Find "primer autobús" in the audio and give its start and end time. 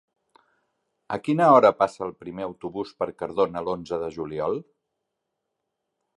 2.23-2.95